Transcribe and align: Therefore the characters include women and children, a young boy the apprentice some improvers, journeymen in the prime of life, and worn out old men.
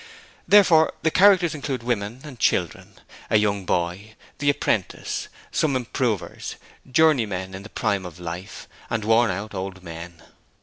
Therefore 0.47 0.93
the 1.03 1.11
characters 1.11 1.53
include 1.53 1.83
women 1.83 2.21
and 2.23 2.39
children, 2.39 2.95
a 3.29 3.37
young 3.37 3.65
boy 3.65 4.15
the 4.39 4.49
apprentice 4.49 5.27
some 5.51 5.75
improvers, 5.75 6.55
journeymen 6.91 7.53
in 7.53 7.61
the 7.61 7.69
prime 7.69 8.03
of 8.03 8.19
life, 8.19 8.67
and 8.89 9.05
worn 9.05 9.29
out 9.29 9.53
old 9.53 9.83
men. 9.83 10.23